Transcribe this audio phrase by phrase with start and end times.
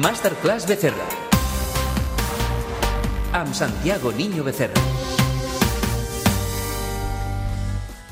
[0.00, 1.04] Masterclass Becerra.
[3.36, 4.80] Amb Santiago Niño Becerra.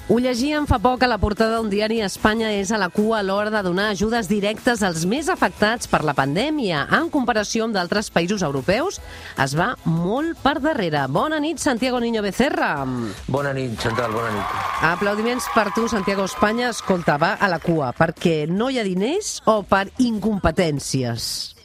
[0.08, 3.24] Ho llegíem fa poc a la portada d'un diari Espanya és a la cua a
[3.24, 6.84] l'hora de donar ajudes directes als més afectats per la pandèmia.
[6.92, 9.00] En comparació amb d'altres països europeus,
[9.40, 11.06] es va molt per darrere.
[11.08, 12.84] Bona nit, Santiago Niño Becerra.
[13.26, 14.56] Bona nit, Chantal, bona nit.
[14.92, 16.68] Aplaudiments per tu, Santiago Espanya.
[16.68, 21.57] Escolta, va a la cua, perquè no hi ha diners o per incompetències?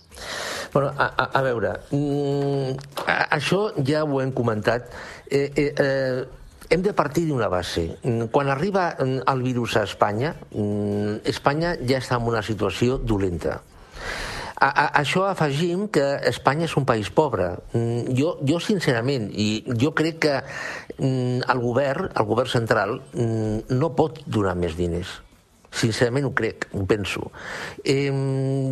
[0.74, 4.88] Bueno, a, a, a veure, mm, a, això ja ho hem comentat.
[5.30, 6.24] Eh, eh, eh,
[6.70, 8.00] hem de partir d'una base.
[8.02, 12.98] Mm, Quan arriba mm, el virus a Espanya, mm, Espanya ja està en una situació
[12.98, 13.60] dolenta.
[14.64, 17.50] A, a, això afegim que Espanya és un país pobre.
[18.16, 20.38] Jo, jo sincerament, i jo crec que
[20.98, 25.18] el govern, el govern central, no pot donar més diners.
[25.74, 27.32] Sincerament ho crec, ho penso.
[27.84, 28.12] Eh,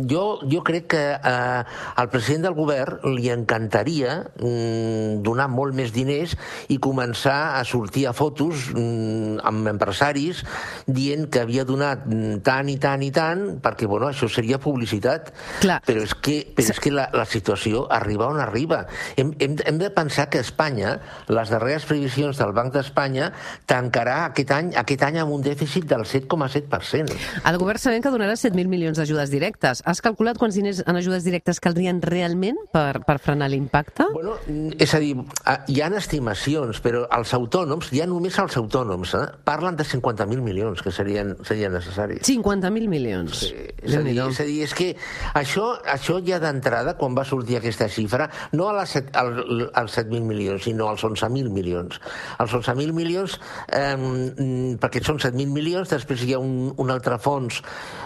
[0.08, 1.62] jo, jo crec que eh,
[1.98, 6.36] al president del govern li encantaria mm, donar molt més diners
[6.70, 10.44] i començar a sortir a fotos mm, amb empresaris
[10.86, 15.32] dient que havia donat mm, tant i tant i tant, perquè bueno, això seria publicitat.
[15.64, 15.80] Clar.
[15.86, 18.84] Però és que, però és que la, la situació arriba on arriba.
[19.16, 20.94] Hem, hem, hem de pensar que Espanya,
[21.32, 23.32] les darreres previsions del Banc d'Espanya,
[23.66, 26.91] tancarà aquest any, aquest any amb un dèficit del 7,7%.
[27.48, 29.82] El govern sabem que donarà 7.000 milions d'ajudes directes.
[29.86, 34.06] Has calculat quants diners en ajudes directes caldrien realment per, per frenar l'impacte?
[34.12, 34.36] Bueno,
[34.78, 35.14] és a dir,
[35.46, 40.40] ah, hi ha estimacions, però els autònoms, ja només els autònoms, eh, parlen de 50.000
[40.42, 42.22] milions que serien, serien necessaris.
[42.26, 43.38] 50.000 milions.
[43.46, 44.88] Sí, és, a dir, és a dir, és que
[45.34, 49.96] això, això ja d'entrada, quan va sortir aquesta xifra, no a les set- al- als
[49.98, 52.00] 7.000 milions, sinó als 11.000 milions.
[52.38, 53.38] Els 11.000 milions,
[53.72, 53.96] eh,
[54.80, 57.60] perquè són 7.000 milions, després hi ha un, un altre fons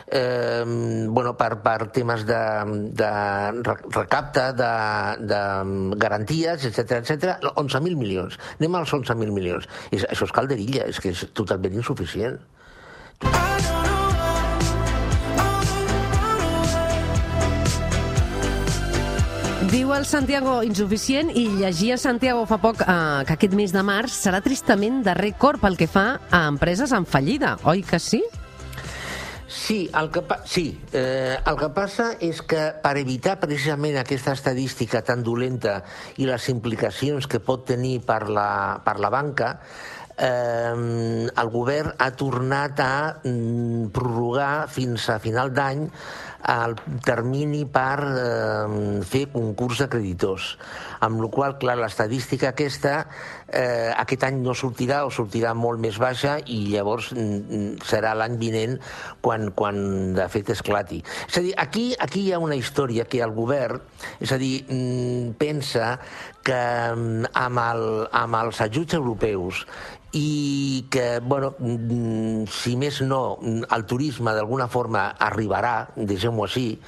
[0.07, 0.63] eh,
[1.09, 2.41] bueno, per, per temes de,
[3.01, 3.11] de
[3.67, 4.73] re- recapte, de,
[5.33, 5.41] de
[6.05, 7.39] garanties, etc etc.
[7.57, 8.39] 11.000 milions.
[8.61, 9.67] Anem als 11.000 milions.
[9.91, 12.39] És, això és calderilla, és que és totalment insuficient.
[19.67, 24.15] Diu el Santiago insuficient i llegia Santiago fa poc eh, que aquest mes de març
[24.15, 28.23] serà tristament de rècord pel que fa a empreses en fallida, oi que sí?
[29.49, 35.05] Sí, el que, sí eh, el que passa és que per evitar precisament aquesta estadística
[35.07, 35.79] tan dolenta
[36.19, 38.49] i les implicacions que pot tenir per la,
[38.83, 39.53] per la banca,
[40.19, 40.75] eh,
[41.31, 45.87] el govern ha tornat a mm, prorrogar fins a final d'any
[46.47, 50.53] el termini per eh, fer concurs de creditors.
[51.05, 53.01] Amb la qual clar, l'estadística aquesta
[53.49, 58.39] eh, aquest any no sortirà o sortirà molt més baixa i llavors mm, serà l'any
[58.41, 58.79] vinent
[59.25, 61.03] quan, quan de fet esclati.
[61.29, 63.83] És a dir, aquí, aquí hi ha una història que el govern,
[64.21, 65.97] és a dir, mm, pensa
[66.47, 66.63] que
[66.95, 69.65] mm, amb, el, amb els ajuts europeus
[70.17, 75.91] i que, bueno, mm, si més no, mm, el turisme d'alguna forma arribarà,
[76.37, 76.79] deixem-ho així,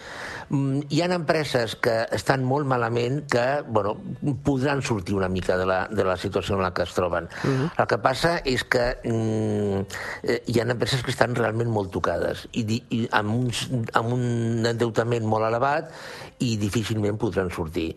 [0.51, 3.97] mm, hi ha empreses que estan molt malament que, bueno,
[4.45, 7.29] podran sortir una mica de la, de la situació en la que es troben.
[7.45, 7.71] Uh -huh.
[7.79, 9.81] El que passa és que mm,
[10.23, 14.65] eh, hi ha empreses que estan realment molt tocades i, i amb, uns, amb un
[14.67, 15.91] endeutament molt elevat
[16.39, 17.97] i difícilment podran sortir.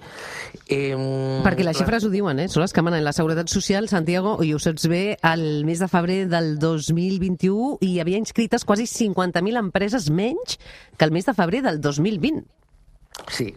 [0.67, 0.95] Eh,
[1.43, 2.47] Perquè les xifres ho diuen, eh?
[2.47, 5.87] Són les que manen la Seguretat Social, Santiago, i ho saps bé, el mes de
[5.87, 10.57] febrer del 2021 hi havia inscrites quasi 50.000 empreses menys
[10.97, 12.45] que el mes de febrer del 2020.
[13.27, 13.55] Sí.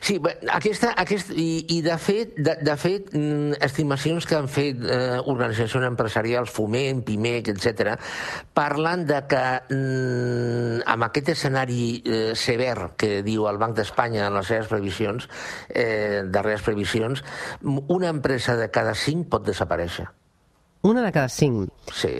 [0.00, 0.18] Sí,
[0.52, 5.18] aquesta, aquest, i, i de fet, de, de fet mm, estimacions que han fet eh,
[5.18, 7.96] organitzacions empresarials, Foment, PIMEC, etc,
[8.54, 9.42] parlen de que
[9.74, 15.28] mm, amb aquest escenari eh, sever que diu el Banc d'Espanya en les seves previsions,
[15.68, 17.24] eh, darreres previsions,
[17.64, 20.06] una empresa de cada cinc pot desaparèixer.
[20.86, 21.72] Una de cada cinc.
[21.90, 22.14] Sí.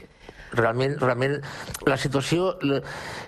[0.52, 1.38] Realment, realment
[1.86, 2.80] la situació, la,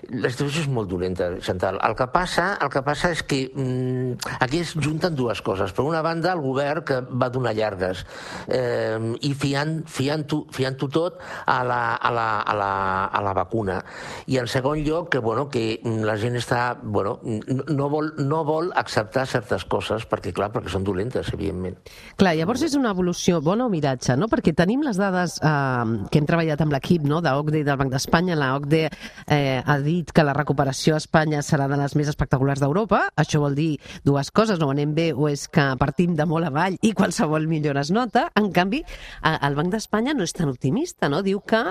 [0.09, 1.79] la situació és molt dolenta, Chantal.
[1.85, 5.73] El que passa, el que passa és que mm, aquí es junten dues coses.
[5.75, 8.05] Per una banda, el govern que va donar llargues
[8.47, 12.71] eh, i fiant-ho fiant fiant tot a la, a, la, a, la,
[13.05, 13.79] a la vacuna.
[14.27, 18.71] I en segon lloc, que, bueno, que la gent està, bueno, no, vol, no vol
[18.77, 21.77] acceptar certes coses perquè, clar, perquè són dolentes, evidentment.
[22.19, 24.29] Clar, llavors és una evolució bona o miratge, no?
[24.31, 28.37] Perquè tenim les dades eh, que hem treballat amb l'equip, d'OCDE i del Banc d'Espanya.
[28.39, 28.85] La OCDE
[29.27, 33.01] eh, ha dit que la recuperació a Espanya serà de les més espectaculars d'Europa.
[33.19, 33.73] Això vol dir
[34.07, 37.81] dues coses, no anem bé o és que partim de molt avall i qualsevol millora
[37.83, 38.29] es nota.
[38.39, 38.83] En canvi,
[39.27, 41.19] el Banc d'Espanya no és tan optimista, no?
[41.25, 41.61] Diu que,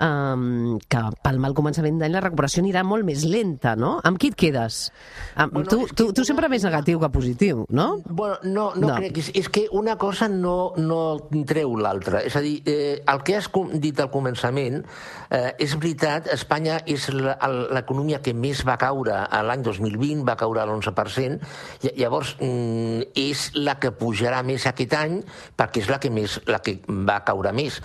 [0.00, 3.96] eh, que pel mal començament d'any la recuperació anirà molt més lenta, no?
[4.06, 4.86] Amb qui et quedes?
[5.34, 8.00] Amb, Bueno, tu, tu, tu sempre més negatiu que positiu, no?
[8.06, 8.88] Bueno, no, no, No.
[8.88, 8.94] no.
[9.00, 9.16] crec.
[9.18, 11.00] És, és que una cosa no, no
[11.48, 12.20] treu l'altra.
[12.22, 13.48] És a dir, eh, el que has
[13.82, 14.84] dit al començament,
[15.30, 20.66] eh, és veritat, Espanya és l'economia que més va caure l'any 2020, va caure a
[20.66, 21.40] l'11%,
[21.82, 25.18] Lla- llavors mm, és la que pujarà més aquest any
[25.56, 27.80] perquè és la que, més, la que va caure més.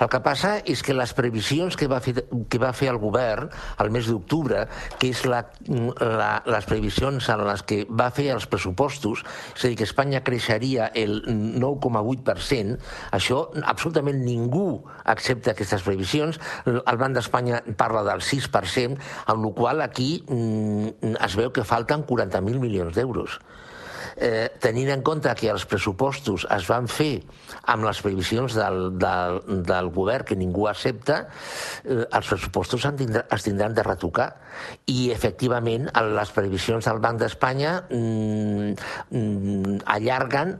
[0.00, 2.16] El que passa és que les previsions que va fer,
[2.50, 3.50] que va fer el govern
[3.82, 4.66] al mes d'octubre,
[5.00, 5.42] que és la,
[6.00, 9.22] la, les previsions en les que va fer els pressupostos,
[9.56, 12.76] és a dir, que Espanya creixeria el 9,8%,
[13.16, 16.40] això absolutament ningú accepta aquestes previsions.
[16.66, 18.98] El Banc d'Espanya parla del 6%,
[19.32, 23.40] amb la qual aquí mm, es veu que falten 40.000 milions d'euros
[24.16, 27.20] eh, tenint en compte que els pressupostos es van fer
[27.72, 31.26] amb les previsions del, del, del govern que ningú accepta,
[31.84, 34.28] eh, els pressupostos en tindrà, es tindran de retocar.
[34.88, 38.70] I, efectivament, les previsions del Banc d'Espanya mm,
[39.10, 40.54] mm, allarguen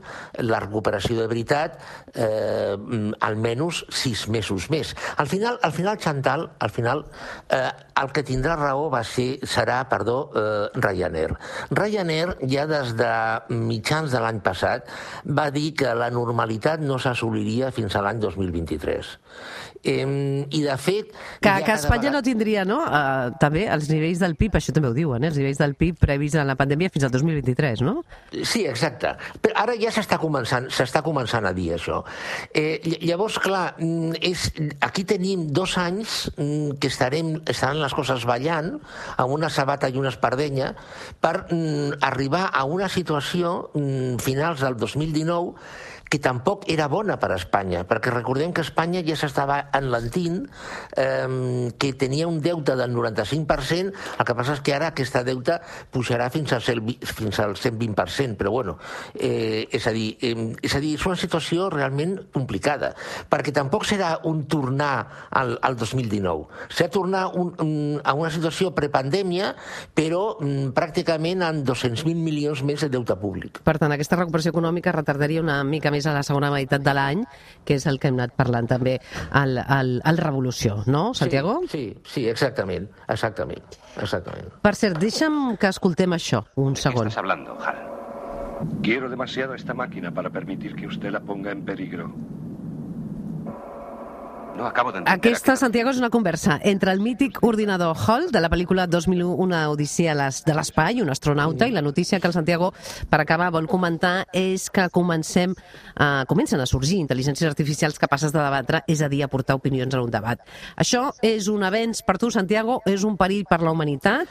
[0.45, 1.79] la recuperació de veritat
[2.13, 2.77] eh,
[3.25, 4.93] almenys sis mesos més.
[5.17, 7.05] Al final, al final Chantal, al final,
[7.49, 11.33] eh, el que tindrà raó va ser, serà, perdó, eh, Ryanair.
[11.71, 13.11] Ryanair ja des de
[13.49, 14.89] mitjans de l'any passat
[15.39, 19.13] va dir que la normalitat no s'assoliria fins a l'any 2023.
[19.83, 21.11] Eh, I, de fet...
[21.41, 22.79] Que, ja que Espanya vegada- no tindria, no?
[22.83, 25.29] Uh, també els nivells del PIB, això també ho diuen, eh?
[25.31, 28.01] els nivells del PIB previs a la pandèmia fins al 2023, no?
[28.43, 29.13] Sí, exacte.
[29.43, 32.01] Però ara ja s'està començant, s'està començant a dir això.
[32.53, 34.47] Eh, ll- llavors, clar, mm, és,
[34.81, 38.73] aquí tenim dos anys mm, que estarem, estaran les coses ballant,
[39.17, 40.73] amb una sabata i una espardenya,
[41.21, 45.55] per mm, arribar a una situació mm, finals del 2019
[46.09, 50.45] que tampoc era bona per a Espanya, perquè recordem que Espanya ja s'estava enlentint,
[50.95, 55.59] eh, que tenia un deute del 95%, el que passa és que ara aquesta deute
[55.91, 58.77] pujarà fins al, 100 fins al 120%, però bueno,
[59.15, 62.93] eh, és, a dir, eh, és a dir, és una situació realment complicada,
[63.29, 68.71] perquè tampoc serà un tornar al, al 2019, serà tornar un, un, a una situació
[68.75, 69.53] prepandèmia,
[69.97, 73.61] però mm, pràcticament amb 200.000 milions més de deute públic.
[73.65, 77.23] Per tant, aquesta recuperació econòmica retardaria una mica més a la segona meitat de l'any,
[77.65, 78.99] que és el que hem anat parlant també
[79.31, 81.61] al, al, al Revolució, no, Santiago?
[81.71, 83.63] Sí, sí, sí, exactament, exactament,
[83.97, 84.51] exactament.
[84.61, 87.07] Per cert, deixa'm que escoltem això, un ¿Qué segon.
[87.07, 87.77] estás hablando, Hal?
[88.81, 92.11] Quiero demasiado esta máquina para permitir que usted la ponga en peligro.
[94.57, 95.19] No acabo de entender.
[95.19, 95.59] Aquesta, aquello.
[95.59, 100.15] Santiago, és una conversa entre el mític ordinador Hall de la pel·lícula 2001, una odissia
[100.17, 102.71] de l'espai, un astronauta, i la notícia que el Santiago,
[103.07, 108.41] per acabar, vol comentar és que comencem, uh, comencen a sorgir intel·ligències artificials capaces de
[108.41, 110.41] debatre, és a dir, a portar opinions en un debat.
[110.75, 112.81] Això és un avenç per tu, Santiago?
[112.89, 114.25] És un perill per la humanitat?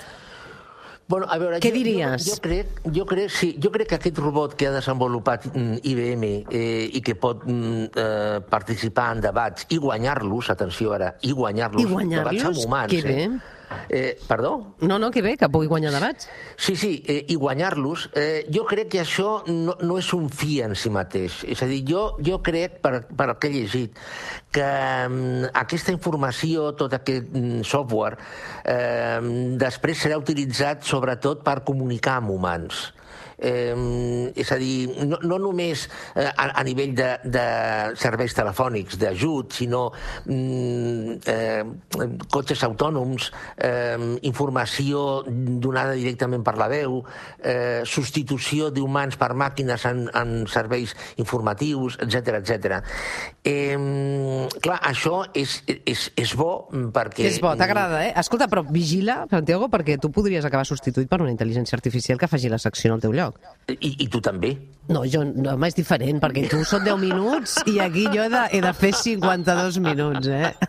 [1.09, 2.25] Bueno, a veure, Què jo, diries?
[2.27, 5.77] Jo, jo, crec, jo, crec, sí, jo crec que aquest robot que ha desenvolupat mm,
[5.87, 11.31] IBM eh, i que pot mm, eh, participar en debats i guanyar-los, atenció ara, i
[11.31, 12.33] guanyar-los, I guanyar-los?
[12.35, 13.21] debats amb humans, Que bé.
[13.23, 13.56] Eh,
[14.29, 14.75] perdó?
[14.81, 16.29] No, no, que bé, que pugui guanyar debats.
[16.57, 18.11] Sí, sí, eh, i guanyar-los.
[18.15, 21.43] Eh, jo crec que això no, no és un fi en si mateix.
[21.49, 23.99] És a dir, jo, jo crec, per, per el que he llegit,
[24.55, 28.21] que mm, aquesta informació, tot aquest mm, software,
[28.65, 29.21] eh,
[29.61, 32.87] després serà utilitzat sobretot per comunicar amb humans.
[33.39, 37.45] Eh, és a dir, no, no només eh, a, a nivell de, de
[38.01, 39.83] serveis telefònics d'ajut, sinó
[40.25, 41.65] mm, eh,
[42.33, 47.03] cotxes autònoms, eh, informació donada directament per la veu,
[47.43, 52.81] eh, substitució d'humans per màquines en, en serveis informatius, etc etc.
[53.45, 53.77] Eh,
[54.63, 57.27] clar, això és, és, és bo perquè...
[57.31, 58.13] És bo, t'agrada, eh?
[58.19, 62.51] Escolta, però vigila, Santiago, perquè tu podries acabar substituït per una intel·ligència artificial que faci
[62.53, 63.26] la secció al teu lloc.
[63.67, 64.55] I, I tu també.
[64.89, 68.31] No, jo, no, home, és diferent, perquè tu són 10 minuts i aquí jo he
[68.31, 70.53] de, he de fer 52 minuts, eh?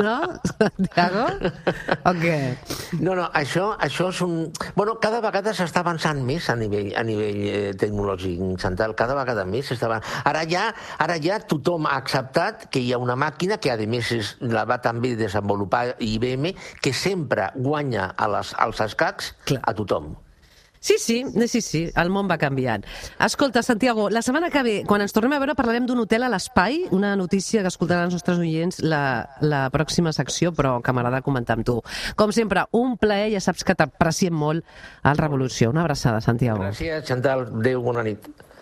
[0.00, 0.14] No,
[0.48, 1.26] Santiago?
[2.08, 2.38] O què?
[2.98, 4.48] No, no, això, això és un...
[4.74, 9.44] Bueno, cada vegada s'està avançant més a nivell, a nivell eh, tecnològic, Chantal, cada vegada
[9.46, 10.24] més s'està avançant.
[10.32, 10.64] Ara ja,
[11.04, 14.64] ara ja tothom ha acceptat que hi ha una màquina que, a més, és, la
[14.66, 19.62] va també desenvolupar IBM, que sempre guanya a les, als escacs Clar.
[19.62, 20.14] a tothom.
[20.84, 22.82] Sí, sí, sí, sí, el món va canviant.
[23.24, 26.28] Escolta, Santiago, la setmana que ve, quan ens tornem a veure, parlarem d'un hotel a
[26.28, 29.00] l'espai, una notícia que escoltaran els nostres oients la,
[29.40, 31.78] la pròxima secció, però que m'agrada comentar amb tu.
[32.20, 34.60] Com sempre, un plaer, ja saps que t'apreciem molt
[35.08, 35.72] al Revolució.
[35.72, 36.60] Una abraçada, Santiago.
[36.60, 37.48] Gràcies, Chantal.
[37.62, 38.28] Adéu, bona nit.